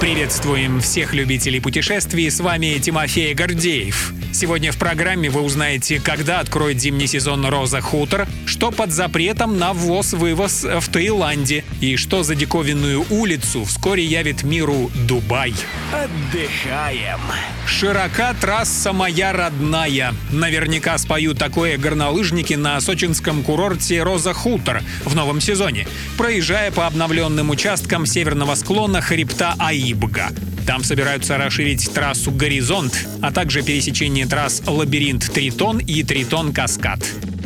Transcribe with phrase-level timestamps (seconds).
[0.00, 4.12] Приветствуем всех любителей путешествий, с вами Тимофей Гордеев.
[4.32, 9.72] Сегодня в программе вы узнаете, когда откроет зимний сезон Роза Хутор, что под запретом на
[9.72, 15.54] ввоз-вывоз в Таиланде и что за диковинную улицу вскоре явит миру Дубай.
[15.92, 17.20] Отдыхаем.
[17.66, 20.12] Широка трасса моя родная.
[20.32, 25.86] Наверняка споют такое горнолыжники на сочинском курорте Роза Хутор в новом сезоне,
[26.18, 29.54] проезжая по обновленным участкам северного склона хребта
[29.94, 30.30] Аибга.
[30.66, 37.00] Там собираются расширить трассу «Горизонт», а также пересечение трасс «Лабиринт Тритон» и «Тритон Каскад».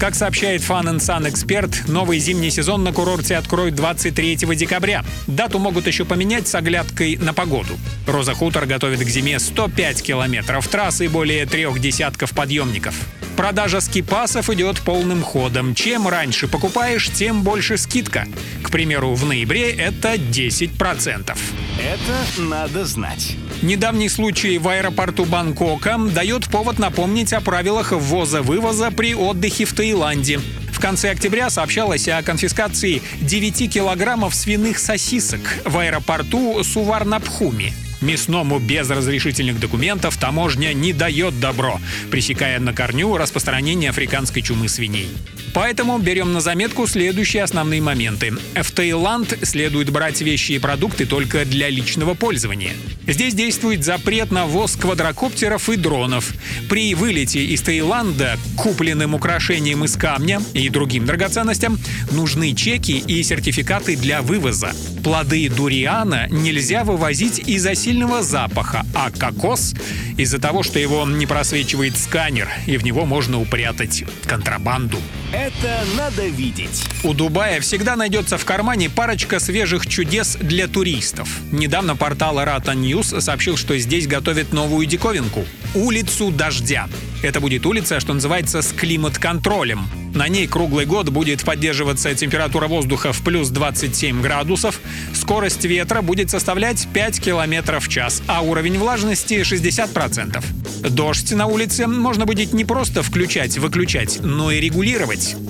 [0.00, 5.04] Как сообщает Fun Sun Эксперт, новый зимний сезон на курорте откроют 23 декабря.
[5.28, 7.78] Дату могут еще поменять с оглядкой на погоду.
[8.06, 12.94] Роза Хутор готовит к зиме 105 километров трассы и более трех десятков подъемников.
[13.36, 15.74] Продажа скипасов идет полным ходом.
[15.74, 18.26] Чем раньше покупаешь, тем больше скидка.
[18.62, 21.36] К примеру, в ноябре это 10%.
[21.78, 23.36] Это надо знать.
[23.62, 30.40] Недавний случай в аэропорту Бангкока дает повод напомнить о правилах ввоза-вывоза при отдыхе в Таиланде.
[30.72, 37.72] В конце октября сообщалось о конфискации 9 килограммов свиных сосисок в аэропорту Суварнабхуми.
[38.04, 41.80] Мясному без разрешительных документов таможня не дает добро,
[42.10, 45.08] пресекая на корню распространение африканской чумы свиней.
[45.54, 48.32] Поэтому берем на заметку следующие основные моменты.
[48.60, 52.72] В Таиланд следует брать вещи и продукты только для личного пользования.
[53.06, 56.32] Здесь действует запрет на ввоз квадрокоптеров и дронов.
[56.68, 61.78] При вылете из Таиланда купленным украшениям из камня и другим драгоценностям
[62.10, 64.72] нужны чеки и сертификаты для вывоза.
[65.04, 69.72] Плоды дуриана нельзя вывозить из-за сильного запаха, а кокос—
[70.16, 74.98] из-за того, что его не просвечивает сканер, и в него можно упрятать контрабанду.
[75.32, 76.82] Это надо видеть.
[77.04, 81.28] У Дубая всегда найдется в кармане парочка свежих чудес для туристов.
[81.52, 86.88] Недавно портал Rata News сообщил, что здесь готовят новую диковинку— улицу дождя.
[87.24, 89.86] Это будет улица, что называется, с климат-контролем.
[90.14, 94.78] На ней круглый год будет поддерживаться температура воздуха в плюс 27 градусов,
[95.14, 100.44] скорость ветра будет составлять 5 км в час, а уровень влажности 60%.
[100.90, 105.34] Дождь на улице можно будет не просто включать-выключать, но и регулировать.